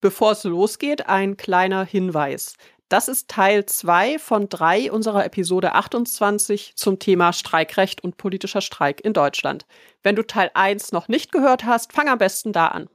[0.00, 2.54] Bevor es losgeht, ein kleiner Hinweis.
[2.88, 9.04] Das ist Teil 2 von 3 unserer Episode 28 zum Thema Streikrecht und politischer Streik
[9.04, 9.66] in Deutschland.
[10.02, 12.88] Wenn du Teil 1 noch nicht gehört hast, fang am besten da an.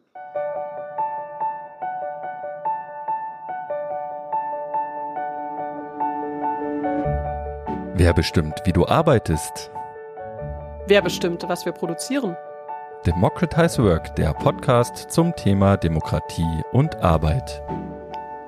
[7.93, 9.71] Wer bestimmt, wie du arbeitest?
[10.87, 12.35] Wer bestimmt, was wir produzieren?
[13.05, 17.61] Democratize Work, der Podcast zum Thema Demokratie und Arbeit.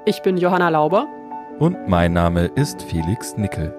[0.06, 1.08] Ich bin Johanna Lauber.
[1.60, 3.72] Und mein Name ist Felix Nickel.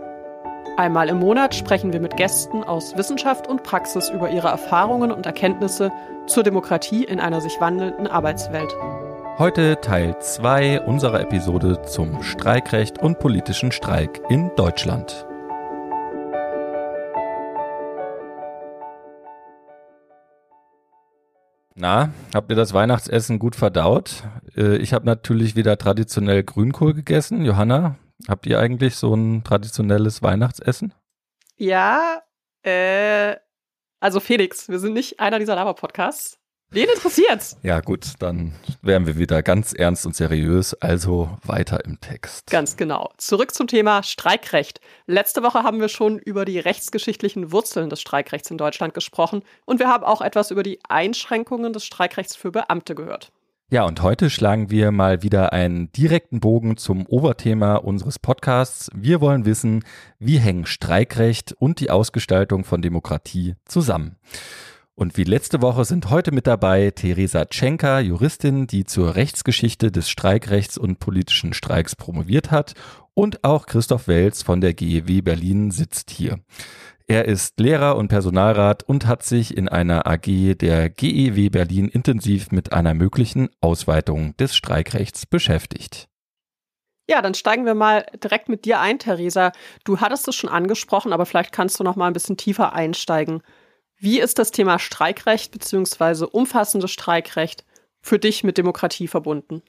[0.76, 5.26] Einmal im Monat sprechen wir mit Gästen aus Wissenschaft und Praxis über ihre Erfahrungen und
[5.26, 5.90] Erkenntnisse
[6.28, 8.72] zur Demokratie in einer sich wandelnden Arbeitswelt.
[9.36, 15.27] Heute Teil 2 unserer Episode zum Streikrecht und politischen Streik in Deutschland.
[21.80, 24.24] Na, habt ihr das Weihnachtsessen gut verdaut?
[24.56, 27.44] Äh, ich habe natürlich wieder traditionell Grünkohl gegessen.
[27.44, 30.92] Johanna, habt ihr eigentlich so ein traditionelles Weihnachtsessen?
[31.56, 32.20] Ja,
[32.62, 33.36] äh,
[34.00, 36.37] also Felix, wir sind nicht einer dieser Lava-Podcasts.
[36.70, 37.56] Wen interessiert's?
[37.62, 38.52] Ja, gut, dann
[38.82, 42.50] wären wir wieder ganz ernst und seriös, also weiter im Text.
[42.50, 43.10] Ganz genau.
[43.16, 44.82] Zurück zum Thema Streikrecht.
[45.06, 49.80] Letzte Woche haben wir schon über die rechtsgeschichtlichen Wurzeln des Streikrechts in Deutschland gesprochen und
[49.80, 53.32] wir haben auch etwas über die Einschränkungen des Streikrechts für Beamte gehört.
[53.70, 58.90] Ja, und heute schlagen wir mal wieder einen direkten Bogen zum Oberthema unseres Podcasts.
[58.94, 59.84] Wir wollen wissen,
[60.18, 64.16] wie hängen Streikrecht und die Ausgestaltung von Demokratie zusammen.
[64.98, 70.10] Und wie letzte Woche sind heute mit dabei Theresa Tschenka, Juristin, die zur Rechtsgeschichte des
[70.10, 72.74] Streikrechts und politischen Streiks promoviert hat,
[73.14, 76.40] und auch Christoph Welz von der GEW Berlin sitzt hier.
[77.06, 82.50] Er ist Lehrer und Personalrat und hat sich in einer AG der GEW Berlin intensiv
[82.50, 86.08] mit einer möglichen Ausweitung des Streikrechts beschäftigt.
[87.08, 89.52] Ja, dann steigen wir mal direkt mit dir ein, Theresa.
[89.84, 93.42] Du hattest es schon angesprochen, aber vielleicht kannst du noch mal ein bisschen tiefer einsteigen.
[93.98, 96.26] Wie ist das Thema Streikrecht bzw.
[96.30, 97.64] umfassendes Streikrecht
[98.00, 99.62] für dich mit Demokratie verbunden?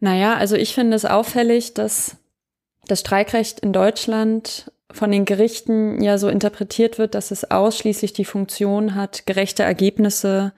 [0.00, 2.16] Naja, also ich finde es auffällig, dass
[2.86, 8.24] das Streikrecht in Deutschland von den Gerichten ja so interpretiert wird, dass es ausschließlich die
[8.24, 10.52] Funktion hat, gerechte Ergebnisse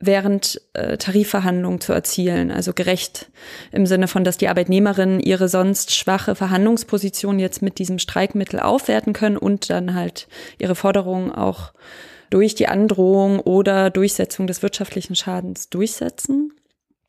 [0.00, 2.50] während äh, Tarifverhandlungen zu erzielen.
[2.50, 3.30] Also gerecht
[3.72, 9.12] im Sinne von, dass die Arbeitnehmerinnen ihre sonst schwache Verhandlungsposition jetzt mit diesem Streikmittel aufwerten
[9.12, 11.72] können und dann halt ihre Forderungen auch
[12.30, 16.52] durch die Androhung oder Durchsetzung des wirtschaftlichen Schadens durchsetzen.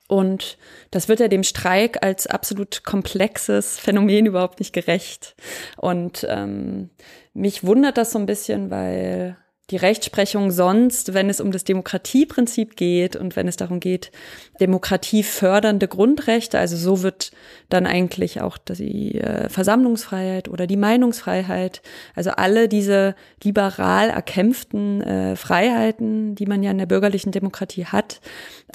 [0.07, 0.57] Und
[0.89, 5.35] das wird ja dem Streik als absolut komplexes Phänomen überhaupt nicht gerecht.
[5.77, 6.89] Und ähm,
[7.35, 9.37] mich wundert das so ein bisschen, weil
[9.69, 14.11] die Rechtsprechung sonst, wenn es um das Demokratieprinzip geht und wenn es darum geht,
[14.59, 17.31] demokratiefördernde Grundrechte, also so wird
[17.69, 21.81] dann eigentlich auch die äh, Versammlungsfreiheit oder die Meinungsfreiheit,
[22.15, 28.21] also alle diese liberal erkämpften äh, Freiheiten, die man ja in der bürgerlichen Demokratie hat,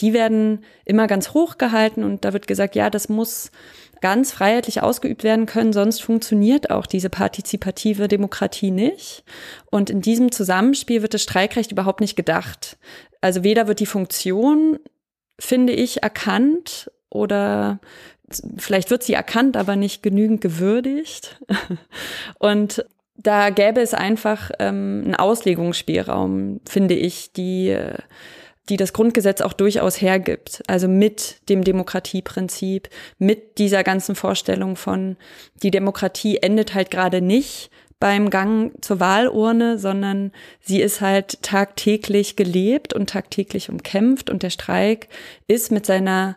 [0.00, 3.50] die werden immer ganz hoch gehalten und da wird gesagt, ja, das muss
[4.00, 9.25] ganz freiheitlich ausgeübt werden können, sonst funktioniert auch diese partizipative Demokratie nicht.
[9.71, 12.77] Und in diesem Zusammenspiel wird das Streikrecht überhaupt nicht gedacht.
[13.21, 14.78] Also weder wird die Funktion,
[15.38, 17.81] finde ich, erkannt oder
[18.56, 21.41] vielleicht wird sie erkannt, aber nicht genügend gewürdigt.
[22.38, 22.84] Und
[23.16, 27.99] da gäbe es einfach ähm, einen Auslegungsspielraum, finde ich, die äh,
[28.69, 30.62] die das Grundgesetz auch durchaus hergibt.
[30.66, 32.88] Also mit dem Demokratieprinzip,
[33.19, 35.16] mit dieser ganzen Vorstellung von,
[35.62, 37.70] die Demokratie endet halt gerade nicht
[38.00, 44.50] beim Gang zur Wahlurne, sondern sie ist halt tagtäglich gelebt und tagtäglich umkämpft und der
[44.50, 45.08] Streik
[45.47, 46.36] ist mit seiner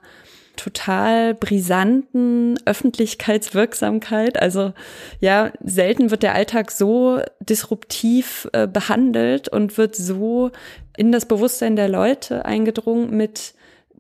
[0.58, 4.42] total brisanten Öffentlichkeitswirksamkeit.
[4.42, 4.74] Also
[5.20, 10.52] ja, selten wird der Alltag so disruptiv äh, behandelt und wird so
[10.98, 13.54] in das Bewusstsein der Leute eingedrungen mit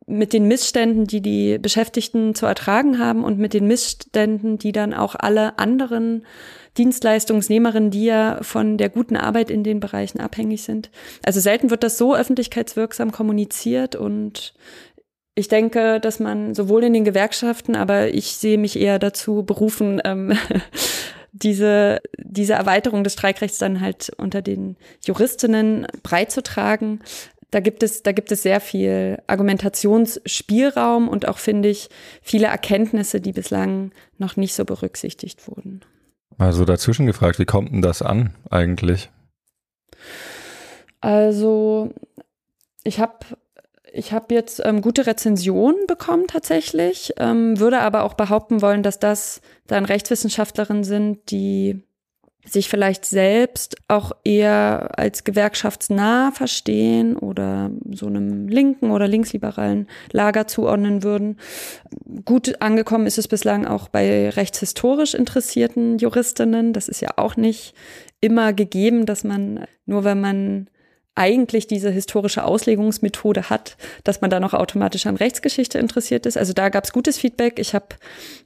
[0.09, 4.93] mit den Missständen, die die Beschäftigten zu ertragen haben und mit den Missständen, die dann
[4.93, 6.25] auch alle anderen
[6.77, 10.89] Dienstleistungsnehmerinnen, die ja von der guten Arbeit in den Bereichen abhängig sind.
[11.25, 14.53] Also selten wird das so öffentlichkeitswirksam kommuniziert und
[15.35, 20.01] ich denke, dass man sowohl in den Gewerkschaften, aber ich sehe mich eher dazu berufen,
[20.05, 20.31] ähm,
[21.31, 27.01] diese, diese Erweiterung des Streikrechts dann halt unter den Juristinnen breit zu tragen.
[27.51, 31.89] Da gibt es, da gibt es sehr viel Argumentationsspielraum und auch, finde ich,
[32.21, 35.81] viele Erkenntnisse, die bislang noch nicht so berücksichtigt wurden.
[36.37, 39.09] Also dazwischen gefragt, wie kommt denn das an eigentlich?
[40.99, 41.93] Also,
[42.83, 43.15] ich habe
[43.97, 48.99] Ich habe jetzt ähm, gute Rezensionen bekommen tatsächlich, ähm, würde aber auch behaupten wollen, dass
[48.99, 51.81] das dann Rechtswissenschaftlerinnen sind, die
[52.45, 60.45] sich vielleicht selbst auch eher als gewerkschaftsnah verstehen oder so einem linken oder linksliberalen Lager
[60.45, 61.37] zuordnen würden.
[62.23, 66.71] Gut angekommen ist es bislang auch bei rechtshistorisch interessierten Juristinnen.
[66.71, 67.73] Das ist ja auch nicht
[68.21, 70.69] immer gegeben, dass man nur wenn man
[71.17, 76.37] eigentlich diese historische Auslegungsmethode hat, dass man da noch automatisch an Rechtsgeschichte interessiert ist.
[76.37, 77.59] Also da gab es gutes Feedback.
[77.59, 77.87] Ich habe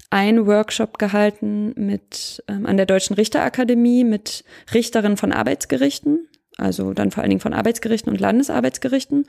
[0.09, 6.27] einen Workshop gehalten mit ähm, an der Deutschen Richterakademie mit Richterinnen von Arbeitsgerichten,
[6.61, 9.25] also dann vor allen Dingen von Arbeitsgerichten und Landesarbeitsgerichten.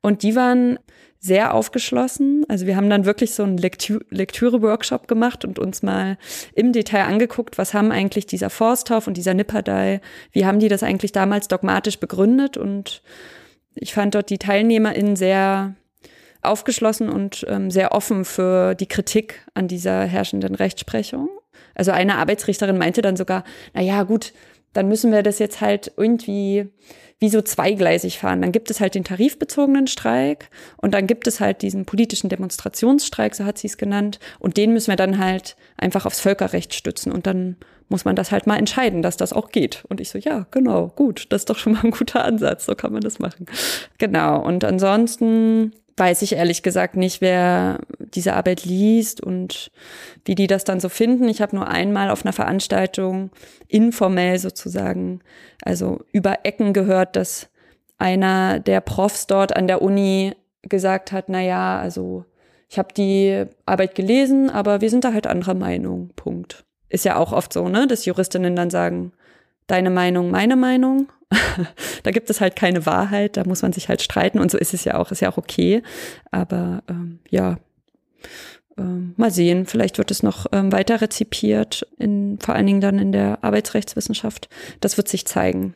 [0.00, 0.78] Und die waren
[1.18, 2.44] sehr aufgeschlossen.
[2.48, 6.18] Also wir haben dann wirklich so einen Lektü Lektüre-Workshop gemacht und uns mal
[6.54, 10.00] im Detail angeguckt, was haben eigentlich dieser Forsthoff und dieser Nipperdey,
[10.32, 12.56] wie haben die das eigentlich damals dogmatisch begründet?
[12.56, 13.02] Und
[13.74, 15.74] ich fand dort die TeilnehmerInnen sehr
[16.42, 21.28] aufgeschlossen und ähm, sehr offen für die Kritik an dieser herrschenden Rechtsprechung.
[21.74, 23.44] Also eine Arbeitsrichterin meinte dann sogar,
[23.74, 24.32] na ja, gut,
[24.76, 26.68] dann müssen wir das jetzt halt irgendwie
[27.18, 28.42] wie so zweigleisig fahren.
[28.42, 33.34] Dann gibt es halt den tarifbezogenen Streik und dann gibt es halt diesen politischen Demonstrationsstreik,
[33.34, 34.18] so hat sie es genannt.
[34.38, 37.12] Und den müssen wir dann halt einfach aufs Völkerrecht stützen.
[37.12, 37.56] Und dann
[37.88, 39.84] muss man das halt mal entscheiden, dass das auch geht.
[39.88, 42.74] Und ich so, ja, genau, gut, das ist doch schon mal ein guter Ansatz, so
[42.74, 43.46] kann man das machen.
[43.98, 44.44] Genau.
[44.44, 49.70] Und ansonsten weiß ich ehrlich gesagt nicht, wer diese Arbeit liest und
[50.24, 51.28] wie die das dann so finden.
[51.28, 53.30] Ich habe nur einmal auf einer Veranstaltung
[53.68, 55.20] informell sozusagen,
[55.64, 57.48] also über Ecken gehört, dass
[57.98, 62.24] einer der Profs dort an der Uni gesagt hat, na ja, also
[62.68, 66.10] ich habe die Arbeit gelesen, aber wir sind da halt anderer Meinung.
[66.16, 66.64] Punkt.
[66.88, 69.12] Ist ja auch oft so, ne, dass Juristinnen dann sagen,
[69.66, 71.08] deine Meinung, meine Meinung.
[72.02, 74.74] da gibt es halt keine Wahrheit, da muss man sich halt streiten und so ist
[74.74, 75.82] es ja auch, ist ja auch okay.
[76.30, 77.58] Aber ähm, ja,
[78.78, 82.98] ähm, mal sehen, vielleicht wird es noch ähm, weiter rezipiert, in, vor allen Dingen dann
[82.98, 84.48] in der Arbeitsrechtswissenschaft.
[84.80, 85.74] Das wird sich zeigen.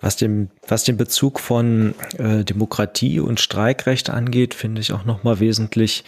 [0.00, 5.38] Was den, was den Bezug von äh, Demokratie und Streikrecht angeht, finde ich auch nochmal
[5.38, 6.02] wesentlich,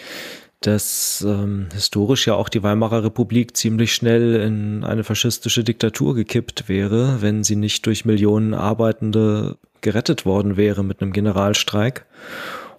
[0.66, 6.68] dass ähm, historisch ja auch die Weimarer Republik ziemlich schnell in eine faschistische Diktatur gekippt
[6.68, 12.06] wäre, wenn sie nicht durch Millionen Arbeitende gerettet worden wäre mit einem Generalstreik.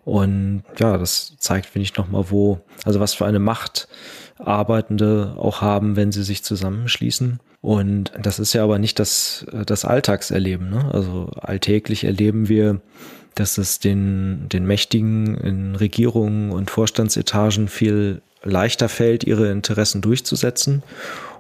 [0.04, 3.88] Und ja, das zeigt, finde ich, nochmal, wo, also was für eine Macht
[4.38, 7.40] Arbeitende auch haben, wenn sie sich zusammenschließen.
[7.62, 10.70] Und das ist ja aber nicht das, das Alltagserleben.
[10.70, 10.90] Ne?
[10.92, 12.82] Also alltäglich erleben wir
[13.36, 20.84] dass es den, den Mächtigen in Regierungen und Vorstandsetagen viel leichter fällt, ihre Interessen durchzusetzen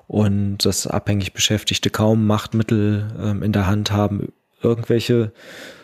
[0.07, 4.31] und dass abhängig Beschäftigte kaum Machtmittel ähm, in der Hand haben,
[4.61, 5.31] irgendwelche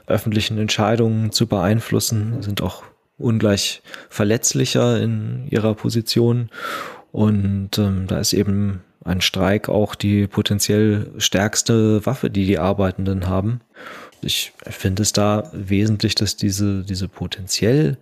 [0.07, 2.83] öffentlichen Entscheidungen zu beeinflussen, sind auch
[3.17, 6.49] ungleich verletzlicher in ihrer Position.
[7.11, 13.27] Und ähm, da ist eben ein Streik auch die potenziell stärkste Waffe, die die Arbeitenden
[13.27, 13.61] haben
[14.23, 17.97] ich finde es da wesentlich, dass diese, diese potenziell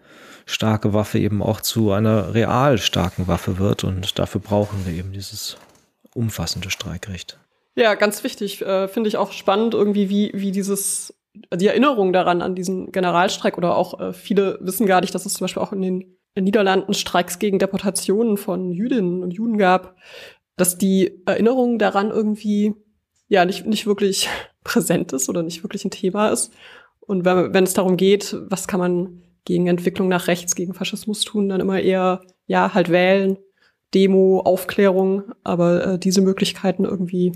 [0.45, 5.13] starke Waffe eben auch zu einer real starken Waffe wird und dafür brauchen wir eben
[5.13, 5.57] dieses
[6.13, 7.37] umfassende Streikrecht.
[7.75, 11.13] Ja, ganz wichtig, äh, finde ich auch spannend irgendwie, wie, wie dieses,
[11.53, 15.33] die Erinnerung daran an diesen Generalstreik oder auch äh, viele wissen gar nicht, dass es
[15.33, 19.95] zum Beispiel auch in den Niederlanden Streiks gegen Deportationen von Jüdinnen und Juden gab,
[20.57, 22.73] dass die Erinnerung daran irgendwie
[23.27, 24.29] ja nicht, nicht wirklich
[24.69, 26.53] präsent ist oder nicht wirklich ein Thema ist.
[26.99, 31.21] Und wenn, wenn es darum geht, was kann man gegen Entwicklung nach rechts, gegen Faschismus
[31.21, 33.37] tun, dann immer eher, ja, halt wählen,
[33.95, 37.31] Demo, Aufklärung, aber äh, diese Möglichkeiten irgendwie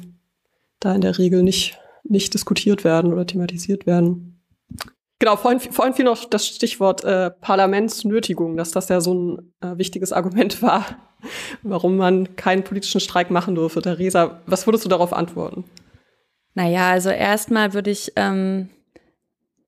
[0.79, 4.39] da in der Regel nicht, nicht diskutiert werden oder thematisiert werden.
[5.17, 9.77] Genau, vorhin, vorhin fiel noch das Stichwort äh, Parlamentsnötigung, dass das ja so ein äh,
[9.79, 10.85] wichtiges Argument war,
[11.63, 13.81] warum man keinen politischen Streik machen dürfe.
[13.81, 15.63] Theresa, was würdest du darauf antworten?
[16.55, 18.69] Naja, also erstmal würde ich, ähm,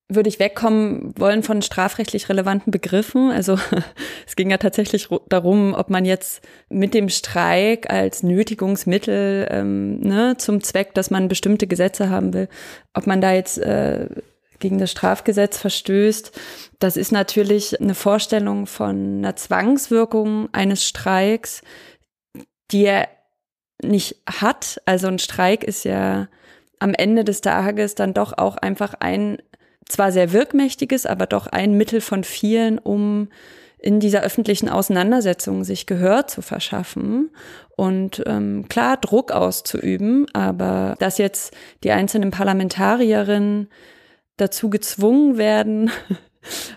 [0.08, 3.32] würde ich wegkommen wollen von strafrechtlich relevanten Begriffen.
[3.32, 3.58] Also
[4.27, 10.36] es ging ja tatsächlich darum, ob man jetzt mit dem Streik als Nötigungsmittel ähm, ne,
[10.38, 12.50] zum Zweck, dass man bestimmte Gesetze haben will,
[12.94, 14.08] ob man da jetzt äh,
[14.60, 16.32] gegen das Strafgesetz verstößt.
[16.80, 21.62] Das ist natürlich eine Vorstellung von einer Zwangswirkung eines Streiks,
[22.72, 23.08] die er
[23.82, 24.82] nicht hat.
[24.86, 26.27] Also ein Streik ist ja
[26.86, 29.39] am Ende des Tages dann doch auch einfach ein,
[29.89, 33.30] zwar sehr wirkmächtiges, aber doch ein Mittel von vielen, um
[33.80, 37.32] in dieser öffentlichen Auseinandersetzung sich Gehör zu verschaffen
[37.75, 43.68] und ähm, klar Druck auszuüben, aber dass jetzt die einzelnen Parlamentarierinnen
[44.38, 45.89] dazu gezwungen werden,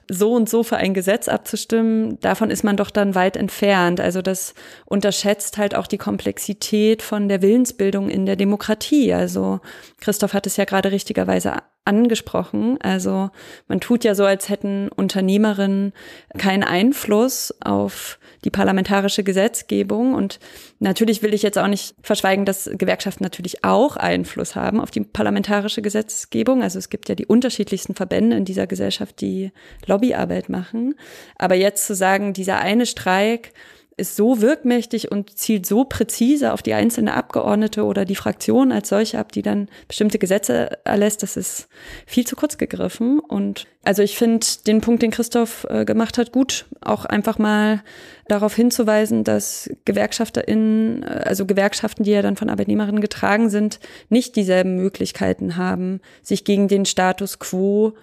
[0.08, 4.00] so und so für ein Gesetz abzustimmen, davon ist man doch dann weit entfernt.
[4.00, 4.54] Also das
[4.86, 9.12] unterschätzt halt auch die Komplexität von der Willensbildung in der Demokratie.
[9.12, 9.60] Also
[10.00, 12.78] Christoph hat es ja gerade richtigerweise angesprochen.
[12.82, 13.30] Also
[13.66, 15.92] man tut ja so, als hätten Unternehmerinnen
[16.36, 20.14] keinen Einfluss auf die parlamentarische Gesetzgebung.
[20.14, 20.38] Und
[20.78, 25.00] natürlich will ich jetzt auch nicht verschweigen, dass Gewerkschaften natürlich auch Einfluss haben auf die
[25.00, 26.62] parlamentarische Gesetzgebung.
[26.62, 29.52] Also es gibt ja die unterschiedlichsten Verbände in dieser Gesellschaft, die
[29.86, 30.94] Lobbyarbeit machen.
[31.36, 33.52] Aber jetzt zu sagen, dieser eine Streik
[33.98, 38.88] ist so wirkmächtig und zielt so präzise auf die einzelne Abgeordnete oder die Fraktion als
[38.88, 41.68] solche ab, die dann bestimmte Gesetze erlässt, das ist
[42.06, 43.18] viel zu kurz gegriffen.
[43.18, 47.82] Und also ich finde den Punkt, den Christoph äh, gemacht hat, gut, auch einfach mal
[48.28, 54.36] darauf hinzuweisen, dass GewerkschafterInnen, äh, also Gewerkschaften, die ja dann von Arbeitnehmerinnen getragen sind, nicht
[54.36, 57.94] dieselben Möglichkeiten haben, sich gegen den Status quo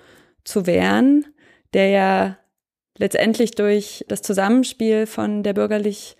[0.43, 1.25] zu wehren,
[1.73, 2.37] der ja
[2.97, 6.15] letztendlich durch das Zusammenspiel von der bürgerlich,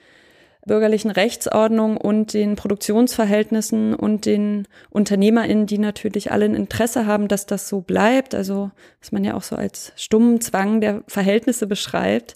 [0.66, 7.46] bürgerlichen Rechtsordnung und den Produktionsverhältnissen und den UnternehmerInnen, die natürlich alle ein Interesse haben, dass
[7.46, 12.36] das so bleibt, also was man ja auch so als stummen Zwang der Verhältnisse beschreibt,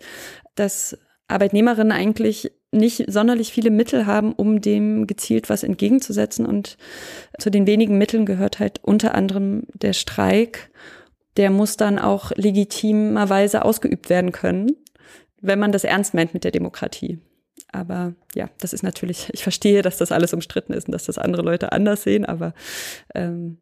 [0.55, 6.45] dass Arbeitnehmerinnen eigentlich nicht sonderlich viele Mittel haben, um dem gezielt was entgegenzusetzen.
[6.45, 6.77] Und
[7.39, 10.69] zu den wenigen Mitteln gehört halt unter anderem der Streik
[11.39, 14.75] der muss dann auch legitimerweise ausgeübt werden können,
[15.39, 17.19] wenn man das ernst meint mit der Demokratie.
[17.71, 21.17] Aber ja, das ist natürlich, ich verstehe, dass das alles umstritten ist und dass das
[21.17, 22.53] andere Leute anders sehen, aber
[23.15, 23.59] ähm,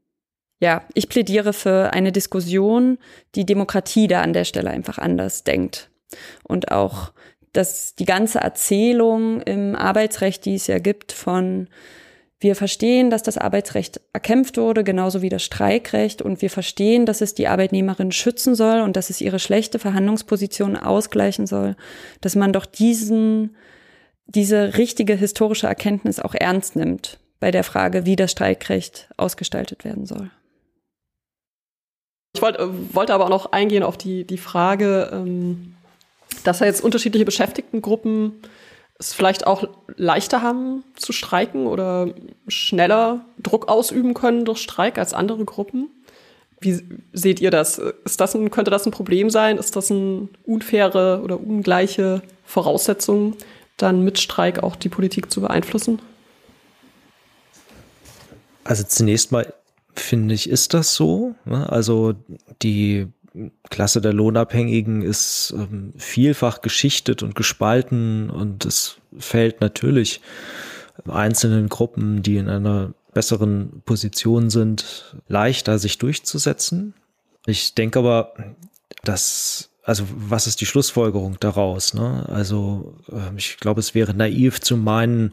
[0.59, 2.97] ja, ich plädiere für eine Diskussion,
[3.35, 5.91] die Demokratie da an der Stelle einfach anders denkt.
[6.43, 7.11] Und auch,
[7.53, 11.67] dass die ganze Erzählung im Arbeitsrecht, die es ja gibt, von
[12.39, 16.21] wir verstehen, dass das Arbeitsrecht erkämpft wurde, genauso wie das Streikrecht.
[16.21, 20.75] Und wir verstehen, dass es die Arbeitnehmerin schützen soll und dass es ihre schlechte Verhandlungsposition
[20.75, 21.75] ausgleichen soll,
[22.21, 23.55] dass man doch diesen,
[24.27, 30.05] diese richtige historische Erkenntnis auch ernst nimmt bei der Frage, wie das Streikrecht ausgestaltet werden
[30.05, 30.29] soll.
[32.35, 35.75] Ich wollte, wollte aber auch noch eingehen auf die, die Frage, ähm,
[36.43, 38.33] dass jetzt unterschiedliche Beschäftigtengruppen
[38.99, 39.63] es vielleicht auch
[39.95, 42.09] leichter haben zu streiken oder
[42.47, 45.89] schneller Druck ausüben können durch Streik als andere Gruppen.
[46.59, 46.81] Wie
[47.13, 47.79] seht ihr das?
[48.03, 49.57] Ist das ein, könnte das ein Problem sein?
[49.57, 53.35] Ist das eine unfaire oder ungleiche Voraussetzung,
[53.77, 55.99] dann mit Streik auch die Politik zu beeinflussen?
[58.63, 59.53] Also zunächst mal
[59.93, 61.35] finde ich, ist das so.
[61.45, 61.69] Ne?
[61.71, 62.15] Also
[62.61, 63.07] die
[63.69, 70.21] Klasse der Lohnabhängigen ist ähm, vielfach geschichtet und gespalten und es fällt natürlich
[71.07, 76.93] einzelnen Gruppen, die in einer besseren Position sind, leichter sich durchzusetzen.
[77.45, 78.33] Ich denke aber,
[79.03, 81.93] dass also was ist die Schlussfolgerung daraus?
[81.93, 82.25] Ne?
[82.27, 85.31] Also äh, ich glaube, es wäre naiv zu meinen,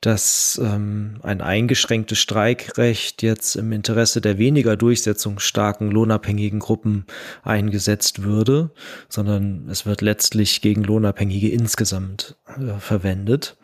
[0.00, 7.04] dass ähm, ein eingeschränktes Streikrecht jetzt im Interesse der weniger durchsetzungsstarken lohnabhängigen Gruppen
[7.42, 8.70] eingesetzt würde,
[9.10, 13.58] sondern es wird letztlich gegen Lohnabhängige insgesamt äh, verwendet.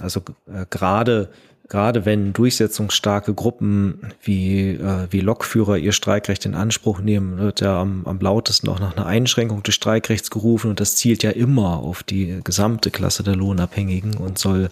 [0.00, 1.30] Also äh, gerade
[1.68, 7.80] gerade wenn durchsetzungsstarke Gruppen wie, äh, wie Lokführer ihr Streikrecht in Anspruch nehmen, wird ja
[7.80, 11.78] am, am lautesten auch nach einer Einschränkung des Streikrechts gerufen und das zielt ja immer
[11.78, 14.70] auf die gesamte Klasse der Lohnabhängigen und soll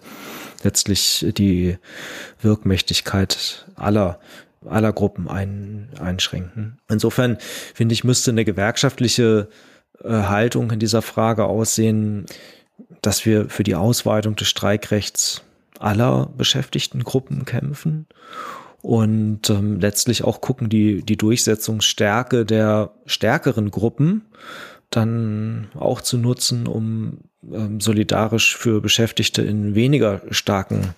[0.62, 1.76] letztlich die
[2.40, 4.18] Wirkmächtigkeit aller
[4.68, 6.78] aller Gruppen ein, einschränken.
[6.88, 7.38] Insofern
[7.74, 9.48] finde ich, müsste eine gewerkschaftliche
[10.02, 12.26] äh, Haltung in dieser Frage aussehen,
[13.00, 15.42] dass wir für die Ausweitung des Streikrechts
[15.80, 18.06] aller beschäftigten Gruppen kämpfen
[18.82, 24.22] und ähm, letztlich auch gucken, die, die Durchsetzungsstärke der stärkeren Gruppen
[24.90, 27.18] dann auch zu nutzen, um
[27.52, 30.94] ähm, solidarisch für Beschäftigte in weniger starken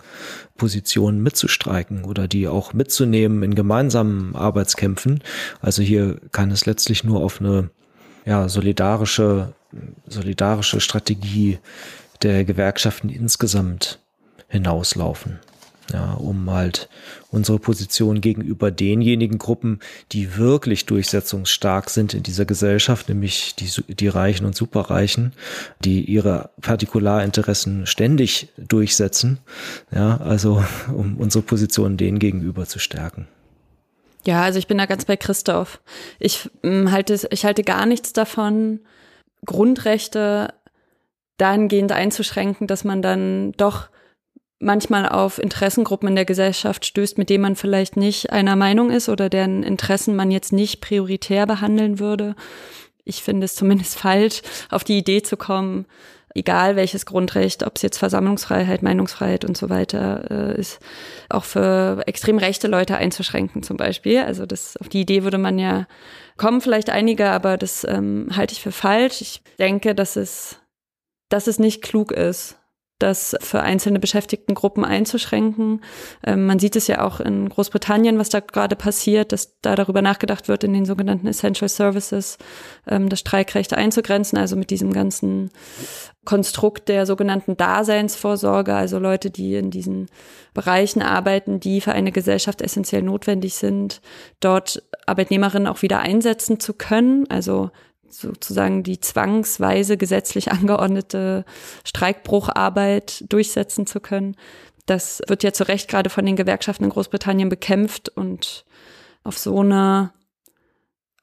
[0.56, 5.23] Positionen mitzustreiken oder die auch mitzunehmen in gemeinsamen Arbeitskämpfen.
[5.61, 7.70] Also hier kann es letztlich nur auf eine
[8.26, 9.54] ja, solidarische,
[10.06, 11.58] solidarische Strategie
[12.23, 14.00] der Gewerkschaften insgesamt
[14.49, 15.38] hinauslaufen.
[15.90, 16.90] Ja, um halt
[17.31, 19.81] unsere Position gegenüber denjenigen Gruppen,
[20.12, 25.33] die wirklich durchsetzungsstark sind in dieser Gesellschaft, nämlich die, die Reichen und Superreichen,
[25.83, 29.38] die ihre Partikularinteressen ständig durchsetzen.
[29.90, 30.62] Ja, also
[30.95, 33.26] um unsere Position denen gegenüber zu stärken.
[34.26, 35.81] Ja, also ich bin da ganz bei Christoph.
[36.19, 38.81] Ich ähm, halte, ich halte gar nichts davon,
[39.47, 40.52] Grundrechte
[41.38, 43.88] dahingehend einzuschränken, dass man dann doch
[44.61, 49.09] manchmal auf Interessengruppen in der Gesellschaft stößt, mit denen man vielleicht nicht einer Meinung ist
[49.09, 52.35] oder deren Interessen man jetzt nicht prioritär behandeln würde.
[53.05, 55.87] ich finde es zumindest falsch, auf die Idee zu kommen,
[56.35, 60.79] egal welches Grundrecht, ob es jetzt Versammlungsfreiheit, Meinungsfreiheit und so weiter äh, ist,
[61.29, 64.21] auch für extrem rechte Leute einzuschränken zum Beispiel.
[64.21, 65.87] Also das auf die Idee würde man ja
[66.37, 69.21] kommen, vielleicht einige, aber das ähm, halte ich für falsch.
[69.21, 70.59] Ich denke, dass es,
[71.29, 72.58] dass es nicht klug ist,
[72.99, 75.83] das für einzelne Beschäftigtengruppen einzuschränken.
[76.25, 80.02] Ähm, man sieht es ja auch in Großbritannien, was da gerade passiert, dass da darüber
[80.02, 82.38] nachgedacht wird, in den sogenannten Essential Services
[82.87, 85.50] ähm, das Streikrecht einzugrenzen, also mit diesem ganzen
[86.25, 90.09] Konstrukt der sogenannten Daseinsvorsorge, also Leute, die in diesen
[90.52, 94.00] Bereichen arbeiten, die für eine Gesellschaft essentiell notwendig sind,
[94.40, 97.26] dort Arbeitnehmerinnen auch wieder einsetzen zu können.
[97.31, 97.71] Also
[98.11, 101.45] sozusagen die zwangsweise gesetzlich angeordnete
[101.85, 104.37] Streikbrucharbeit durchsetzen zu können.
[104.87, 108.65] Das wird ja zu Recht gerade von den Gewerkschaften in Großbritannien bekämpft und
[109.23, 110.12] auf so eine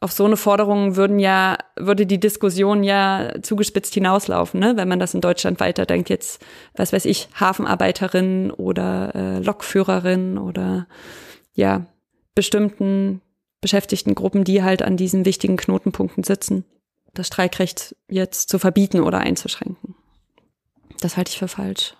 [0.01, 4.73] auf so eine Forderung würden ja, würde die Diskussion ja zugespitzt hinauslaufen, ne?
[4.75, 6.09] wenn man das in Deutschland weiterdenkt.
[6.09, 10.85] Jetzt, was weiß ich, Hafenarbeiterin oder äh, Lokführerin oder
[11.55, 11.87] ja,
[12.35, 13.21] bestimmten
[13.61, 16.65] Beschäftigtengruppen, die halt an diesen wichtigen Knotenpunkten sitzen
[17.15, 19.95] das Streikrecht jetzt zu verbieten oder einzuschränken.
[21.01, 21.95] Das halte ich für falsch.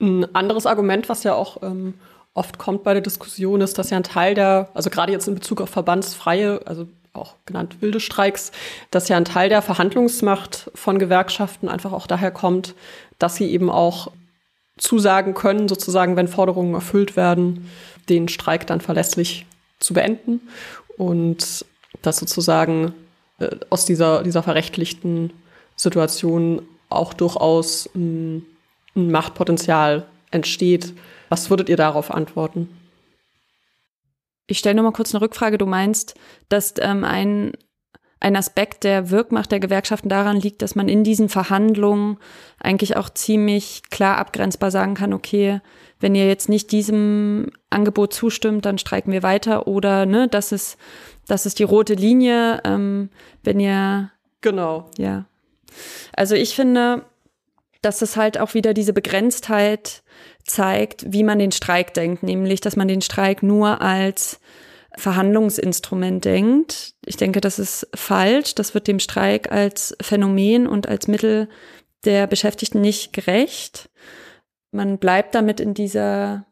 [0.00, 1.94] Ein anderes Argument, was ja auch ähm,
[2.32, 5.34] oft kommt bei der Diskussion, ist, dass ja ein Teil der, also gerade jetzt in
[5.34, 8.50] Bezug auf verbandsfreie, also auch genannt wilde Streiks,
[8.90, 12.74] dass ja ein Teil der Verhandlungsmacht von Gewerkschaften einfach auch daher kommt,
[13.18, 14.10] dass sie eben auch
[14.76, 17.70] zusagen können, sozusagen, wenn Forderungen erfüllt werden,
[18.08, 19.46] den Streik dann verlässlich
[19.78, 20.40] zu beenden
[20.96, 21.64] und
[22.02, 22.92] dass sozusagen
[23.38, 25.32] äh, aus dieser, dieser verrechtlichten
[25.76, 28.46] Situation auch durchaus ein,
[28.94, 30.94] ein Machtpotenzial entsteht.
[31.28, 32.68] Was würdet ihr darauf antworten?
[34.46, 35.58] Ich stelle nur mal kurz eine Rückfrage.
[35.58, 36.14] Du meinst,
[36.48, 37.52] dass ähm, ein,
[38.20, 42.18] ein Aspekt der Wirkmacht der Gewerkschaften daran liegt, dass man in diesen Verhandlungen
[42.58, 45.60] eigentlich auch ziemlich klar abgrenzbar sagen kann, okay,
[46.00, 50.78] wenn ihr jetzt nicht diesem Angebot zustimmt, dann streiken wir weiter oder ne, das ist
[51.26, 53.10] das ist die rote Linie, ähm,
[53.42, 54.10] wenn ihr.
[54.40, 54.90] Genau.
[54.98, 55.24] Ja.
[56.14, 57.04] Also ich finde,
[57.82, 60.02] dass es halt auch wieder diese Begrenztheit
[60.44, 64.40] zeigt, wie man den Streik denkt, nämlich, dass man den Streik nur als
[64.96, 66.94] Verhandlungsinstrument denkt.
[67.04, 68.54] Ich denke, das ist falsch.
[68.54, 71.48] Das wird dem Streik als Phänomen und als Mittel
[72.04, 73.90] der Beschäftigten nicht gerecht.
[74.70, 76.46] Man bleibt damit in dieser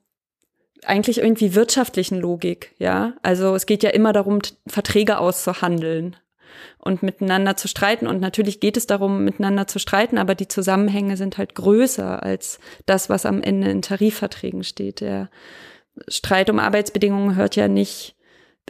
[0.84, 3.14] eigentlich irgendwie wirtschaftlichen Logik, ja.
[3.22, 6.16] Also es geht ja immer darum, Verträge auszuhandeln
[6.78, 8.06] und miteinander zu streiten.
[8.06, 12.58] Und natürlich geht es darum, miteinander zu streiten, aber die Zusammenhänge sind halt größer als
[12.86, 15.00] das, was am Ende in Tarifverträgen steht.
[15.00, 15.30] Der
[16.08, 18.16] Streit um Arbeitsbedingungen hört ja nicht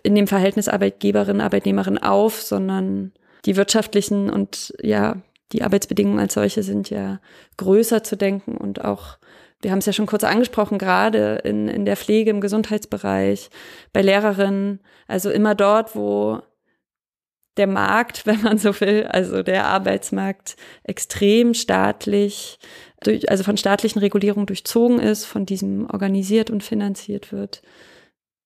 [0.03, 3.13] in dem Verhältnis Arbeitgeberin, Arbeitnehmerin auf, sondern
[3.45, 5.17] die wirtschaftlichen und ja,
[5.53, 7.21] die Arbeitsbedingungen als solche sind ja
[7.57, 9.19] größer zu denken und auch
[9.63, 13.49] wir haben es ja schon kurz angesprochen, gerade in, in der Pflege, im Gesundheitsbereich,
[13.93, 16.43] bei Lehrerinnen, also immer dort, wo
[17.57, 22.59] der Markt, wenn man so will, also der Arbeitsmarkt extrem staatlich,
[23.03, 27.63] durch, also von staatlichen Regulierungen durchzogen ist, von diesem organisiert und finanziert wird.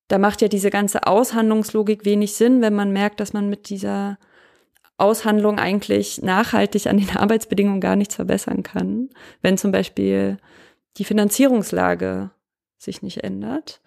[0.08, 4.18] Da macht ja diese ganze Aushandlungslogik wenig Sinn, wenn man merkt, dass man mit dieser
[4.98, 9.10] Aushandlung eigentlich nachhaltig an den Arbeitsbedingungen gar nichts verbessern kann.
[9.42, 10.38] Wenn zum Beispiel
[10.96, 12.30] die Finanzierungslage
[12.78, 13.80] sich nicht ändert.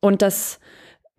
[0.00, 0.58] Und das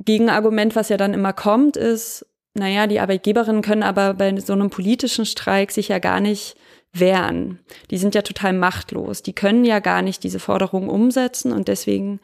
[0.03, 4.69] Gegenargument, was ja dann immer kommt, ist, naja, die Arbeitgeberinnen können aber bei so einem
[4.69, 6.55] politischen Streik sich ja gar nicht
[6.91, 7.59] wehren.
[7.91, 9.21] Die sind ja total machtlos.
[9.21, 12.19] Die können ja gar nicht diese Forderungen umsetzen und deswegen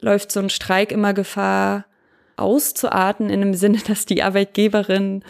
[0.00, 1.84] läuft so ein Streik immer Gefahr,
[2.36, 5.24] auszuarten in dem Sinne, dass die Arbeitgeberin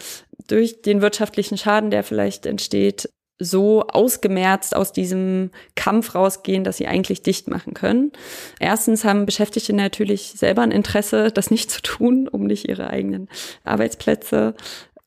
[0.47, 3.09] durch den wirtschaftlichen Schaden, der vielleicht entsteht,
[3.41, 8.11] so ausgemerzt aus diesem Kampf rausgehen, dass sie eigentlich dicht machen können.
[8.59, 13.29] Erstens haben Beschäftigte natürlich selber ein Interesse, das nicht zu tun, um nicht ihre eigenen
[13.63, 14.55] Arbeitsplätze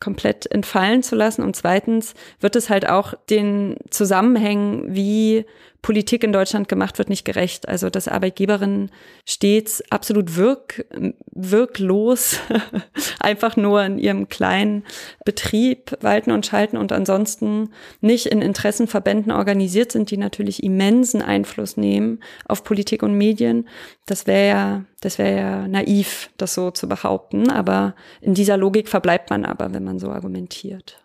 [0.00, 1.42] komplett entfallen zu lassen.
[1.42, 5.44] Und zweitens wird es halt auch den Zusammenhängen, wie
[5.82, 7.68] Politik in Deutschland gemacht wird, nicht gerecht.
[7.68, 8.92] Also dass Arbeitgeberinnen
[9.26, 10.86] stets absolut wirk
[11.32, 12.38] wirklos
[13.20, 14.84] einfach nur in ihrem kleinen
[15.24, 21.76] Betrieb walten und schalten und ansonsten nicht in Interessenverbänden organisiert sind, die natürlich immensen Einfluss
[21.76, 23.68] nehmen auf Politik und Medien.
[24.06, 27.50] Das wäre ja, das wäre ja naiv, das so zu behaupten.
[27.50, 31.02] Aber in dieser Logik verbleibt man aber, wenn man so argumentiert.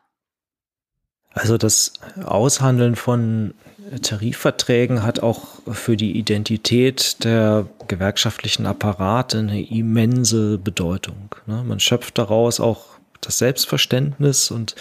[1.34, 3.54] Also das Aushandeln von
[4.02, 11.36] Tarifverträgen hat auch für die Identität der gewerkschaftlichen Apparate eine immense Bedeutung.
[11.45, 11.63] Ne?
[11.65, 12.86] Man schöpft daraus auch
[13.21, 14.76] das Selbstverständnis und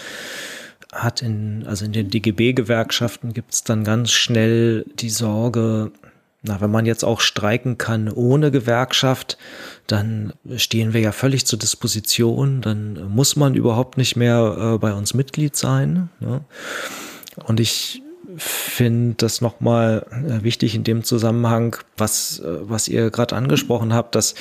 [0.93, 5.91] hat in, also in den DGB-Gewerkschaften gibt es dann ganz schnell die Sorge,
[6.43, 9.37] na, wenn man jetzt auch streiken kann ohne Gewerkschaft,
[9.87, 14.93] dann stehen wir ja völlig zur Disposition, dann muss man überhaupt nicht mehr äh, bei
[14.93, 16.09] uns Mitglied sein.
[16.19, 16.41] Ne?
[17.45, 18.01] Und ich
[18.37, 24.15] finde das nochmal äh, wichtig in dem Zusammenhang, was, äh, was ihr gerade angesprochen habt,
[24.15, 24.35] dass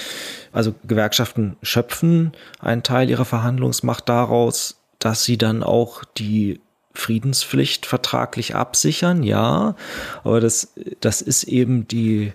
[0.53, 6.61] also Gewerkschaften schöpfen einen Teil ihrer Verhandlungsmacht daraus, dass sie dann auch die
[6.95, 9.77] Friedenspflicht vertraglich absichern, ja,
[10.25, 12.33] aber das, das ist eben die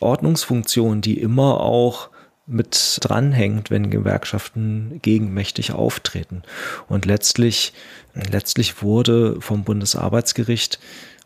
[0.00, 2.10] Ordnungsfunktion, die immer auch
[2.52, 6.42] mit dranhängt, wenn Gewerkschaften gegenmächtig auftreten.
[6.88, 7.72] Und letztlich,
[8.14, 10.78] letztlich wurde vom Bundesarbeitsgericht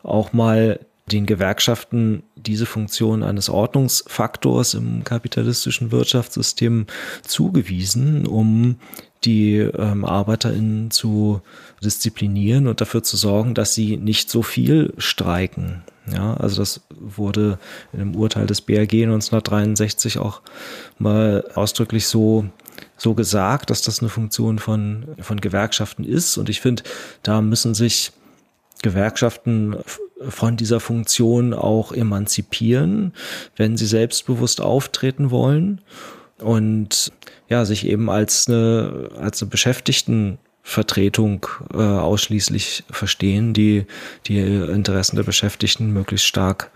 [0.02, 6.86] auch mal den Gewerkschaften diese Funktion eines Ordnungsfaktors im kapitalistischen Wirtschaftssystem
[7.22, 8.76] zugewiesen, um
[9.24, 11.42] die ähm, ArbeiterInnen zu
[11.82, 15.84] disziplinieren und dafür zu sorgen, dass sie nicht so viel streiken.
[16.12, 17.58] Ja, also das wurde
[17.92, 20.40] in einem Urteil des BRG 1963 auch
[20.98, 22.46] mal ausdrücklich so
[22.96, 26.38] so gesagt, dass das eine Funktion von, von Gewerkschaften ist.
[26.38, 26.82] Und ich finde,
[27.22, 28.12] da müssen sich
[28.82, 29.76] Gewerkschaften
[30.28, 33.12] von dieser Funktion auch emanzipieren,
[33.56, 35.80] wenn sie selbstbewusst auftreten wollen
[36.38, 37.12] und
[37.48, 39.50] ja, sich eben als eine, als eine
[40.66, 43.86] Beschäftigtenvertretung äh, ausschließlich verstehen, die
[44.26, 46.70] die Interessen der Beschäftigten möglichst stark,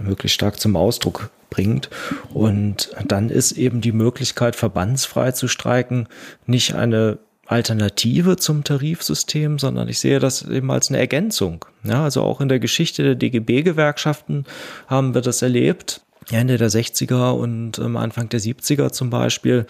[0.00, 1.90] möglichst stark zum Ausdruck bringt.
[2.32, 6.08] Und dann ist eben die Möglichkeit, verbandsfrei zu streiken,
[6.46, 11.64] nicht eine Alternative zum Tarifsystem, sondern ich sehe das eben als eine Ergänzung.
[11.82, 14.44] Ja, also auch in der Geschichte der DGB-Gewerkschaften
[14.86, 16.02] haben wir das erlebt.
[16.30, 19.66] Ende der 60er und ähm, Anfang der 70er zum Beispiel,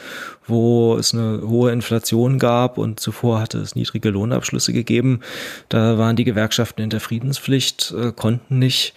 [0.47, 5.21] wo es eine hohe Inflation gab und zuvor hatte es niedrige Lohnabschlüsse gegeben.
[5.69, 8.95] Da waren die Gewerkschaften in der Friedenspflicht, äh, konnten nicht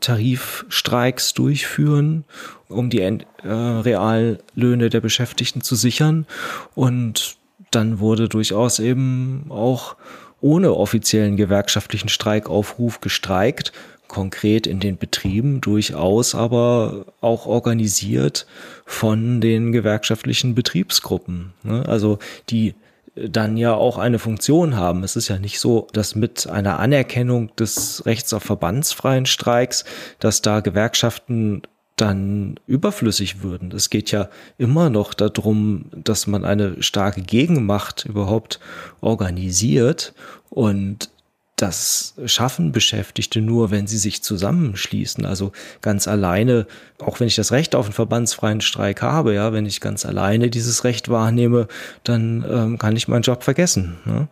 [0.00, 2.24] Tarifstreiks durchführen,
[2.68, 6.26] um die äh, Reallöhne der Beschäftigten zu sichern.
[6.74, 7.36] Und
[7.70, 9.96] dann wurde durchaus eben auch
[10.40, 13.72] ohne offiziellen gewerkschaftlichen Streikaufruf gestreikt,
[14.14, 18.46] konkret in den Betrieben durchaus aber auch organisiert
[18.86, 21.52] von den gewerkschaftlichen Betriebsgruppen.
[21.64, 21.84] Ne?
[21.88, 22.76] Also die
[23.16, 25.02] dann ja auch eine Funktion haben.
[25.02, 29.84] Es ist ja nicht so, dass mit einer Anerkennung des Rechts auf verbandsfreien Streiks,
[30.20, 31.62] dass da Gewerkschaften
[31.96, 33.72] dann überflüssig würden.
[33.72, 38.60] Es geht ja immer noch darum, dass man eine starke Gegenmacht überhaupt
[39.00, 40.12] organisiert
[40.50, 41.08] und
[41.56, 45.24] das schaffen Beschäftigte nur, wenn sie sich zusammenschließen.
[45.24, 46.66] Also ganz alleine,
[46.98, 50.50] auch wenn ich das Recht auf einen verbandsfreien Streik habe, ja, wenn ich ganz alleine
[50.50, 51.68] dieses Recht wahrnehme,
[52.02, 53.98] dann ähm, kann ich meinen Job vergessen.
[54.04, 54.28] Ne?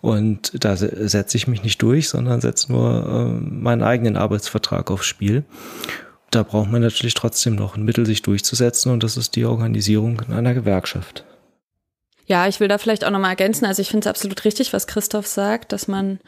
[0.00, 5.06] Und da setze ich mich nicht durch, sondern setze nur ähm, meinen eigenen Arbeitsvertrag aufs
[5.06, 5.44] Spiel
[6.32, 10.22] da braucht man natürlich trotzdem noch ein Mittel, sich durchzusetzen und das ist die Organisierung
[10.26, 11.24] in einer Gewerkschaft.
[12.26, 13.66] Ja, ich will da vielleicht auch nochmal ergänzen.
[13.66, 16.20] Also ich finde es absolut richtig, was Christoph sagt, dass man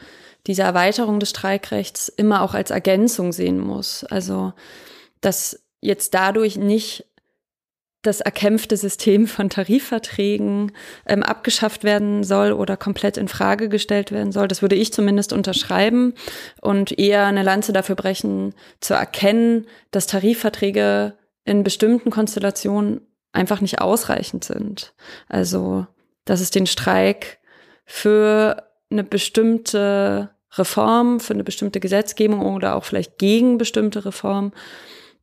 [0.47, 4.03] diese Erweiterung des Streikrechts immer auch als Ergänzung sehen muss.
[4.03, 4.53] Also,
[5.21, 7.05] dass jetzt dadurch nicht
[8.05, 10.71] das erkämpfte System von Tarifverträgen
[11.07, 14.47] ähm, abgeschafft werden soll oder komplett in Frage gestellt werden soll.
[14.47, 16.13] Das würde ich zumindest unterschreiben
[16.61, 23.81] und eher eine Lanze dafür brechen, zu erkennen, dass Tarifverträge in bestimmten Konstellationen einfach nicht
[23.81, 24.93] ausreichend sind.
[25.27, 25.87] Also,
[26.25, 27.39] dass es den Streik
[27.85, 34.51] für eine bestimmte Reform, für eine bestimmte Gesetzgebung oder auch vielleicht gegen bestimmte Reformen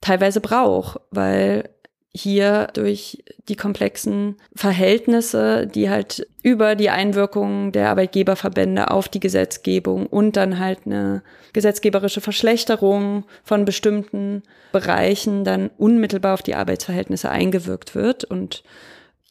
[0.01, 1.71] teilweise braucht, weil
[2.15, 10.07] hier durch die komplexen Verhältnisse, die halt über die Einwirkungen der Arbeitgeberverbände auf die Gesetzgebung
[10.07, 11.23] und dann halt eine
[11.55, 14.43] gesetzgeberische Verschlechterung von bestimmten
[14.73, 18.25] Bereichen dann unmittelbar auf die Arbeitsverhältnisse eingewirkt wird.
[18.25, 18.63] Und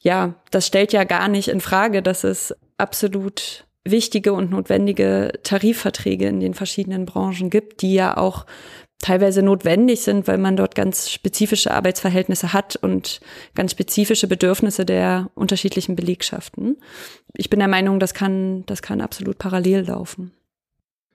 [0.01, 6.27] ja, das stellt ja gar nicht in Frage, dass es absolut wichtige und notwendige Tarifverträge
[6.27, 8.45] in den verschiedenen Branchen gibt, die ja auch
[8.99, 13.19] teilweise notwendig sind, weil man dort ganz spezifische Arbeitsverhältnisse hat und
[13.55, 16.77] ganz spezifische Bedürfnisse der unterschiedlichen Belegschaften.
[17.35, 20.31] Ich bin der Meinung, das kann, das kann absolut parallel laufen.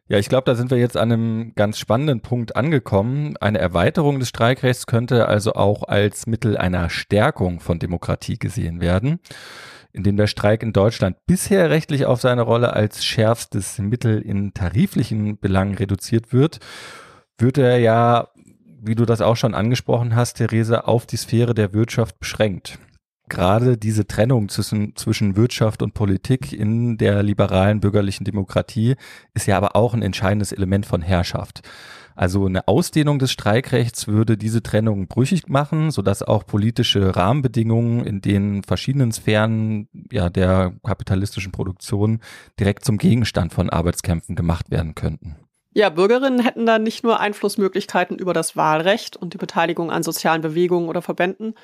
[0.09, 3.37] Ja, ich glaube, da sind wir jetzt an einem ganz spannenden Punkt angekommen.
[3.39, 9.19] Eine Erweiterung des Streikrechts könnte also auch als Mittel einer Stärkung von Demokratie gesehen werden,
[9.97, 15.39] indem der Streik in Deutschland bisher rechtlich auf seine Rolle als schärfstes Mittel in tariflichen
[15.39, 16.61] Belangen reduziert wird
[17.39, 18.29] wird er ja,
[18.81, 22.79] wie du das auch schon angesprochen hast, Therese, auf die Sphäre der Wirtschaft beschränkt.
[23.29, 28.95] gerade diese Trennung zwischen, zwischen Wirtschaft und Politik in der liberalen bürgerlichen Demokratie
[29.35, 31.63] ist ja aber auch ein entscheidendes Element von Herrschaft.
[32.17, 38.23] Also eine Ausdehnung des Streikrechts würde diese Trennung brüchig machen, sodass auch politische Rahmenbedingungen in
[38.23, 42.21] den verschiedenen Sphären ja, der kapitalistischen Produktion
[42.59, 45.37] direkt zum Gegenstand von Arbeitskämpfen gemacht werden könnten.
[45.75, 50.41] Ja, Bürgerinnen hätten dann nicht nur Einflussmöglichkeiten über das Wahlrecht und die Beteiligung an sozialen
[50.41, 51.55] Bewegungen oder Verbänden,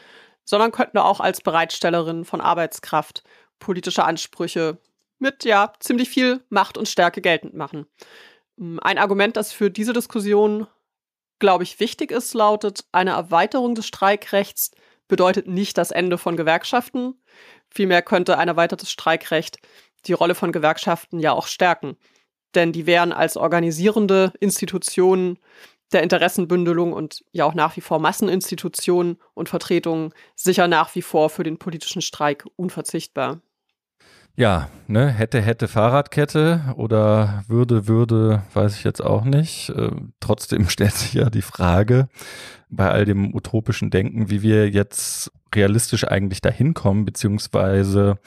[0.45, 3.25] sondern könnten auch als Bereitstellerinnen von Arbeitskraft
[3.59, 4.77] politische Ansprüche
[5.19, 7.87] mit ja ziemlich viel Macht und Stärke geltend machen.
[8.59, 10.67] Hm, ein Argument, das für diese Diskussion,
[11.39, 14.71] glaube ich, wichtig ist, lautet, eine Erweiterung des Streikrechts
[15.09, 17.15] bedeutet nicht das Ende von Gewerkschaften.
[17.69, 19.59] Vielmehr könnte ein erweitertes Streikrecht
[20.07, 21.97] die Rolle von Gewerkschaften ja auch stärken.
[22.55, 25.39] Denn die wären als organisierende Institutionen
[25.93, 31.31] der Interessenbündelung und ja auch nach wie vor Masseninstitutionen und Vertretungen sicher nach wie vor
[31.31, 33.41] für den politischen Streik unverzichtbar.
[34.35, 39.69] Ja, ne, hätte, hätte Fahrradkette oder würde, würde, weiß ich jetzt auch nicht.
[39.71, 39.91] Äh,
[40.21, 42.09] trotzdem stellt sich ja die Frage
[42.71, 48.19] bei all dem utopischen Denken, wie wir jetzt realistisch eigentlich dahin kommen, beziehungsweise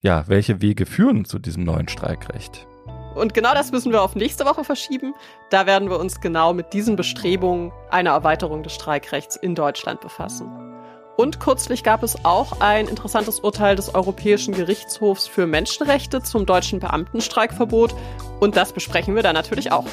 [0.00, 2.66] ja, welche Wege führen zu diesem neuen Streikrecht.
[3.14, 5.14] Und genau das müssen wir auf nächste Woche verschieben.
[5.50, 10.73] Da werden wir uns genau mit diesen Bestrebungen einer Erweiterung des Streikrechts in Deutschland befassen.
[11.16, 16.80] Und kürzlich gab es auch ein interessantes Urteil des Europäischen Gerichtshofs für Menschenrechte zum deutschen
[16.80, 17.94] Beamtenstreikverbot.
[18.40, 19.86] Und das besprechen wir dann natürlich auch.